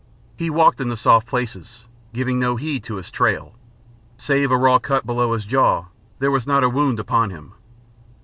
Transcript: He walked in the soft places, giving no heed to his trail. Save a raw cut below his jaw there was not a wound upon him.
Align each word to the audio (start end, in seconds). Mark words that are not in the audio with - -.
He 0.35 0.49
walked 0.49 0.81
in 0.81 0.89
the 0.89 0.97
soft 0.97 1.27
places, 1.27 1.85
giving 2.11 2.39
no 2.39 2.55
heed 2.55 2.83
to 2.85 2.95
his 2.95 3.11
trail. 3.11 3.53
Save 4.17 4.49
a 4.49 4.57
raw 4.57 4.79
cut 4.79 5.05
below 5.05 5.33
his 5.33 5.45
jaw 5.45 5.89
there 6.17 6.31
was 6.31 6.47
not 6.47 6.63
a 6.63 6.69
wound 6.69 6.99
upon 6.99 7.29
him. 7.29 7.53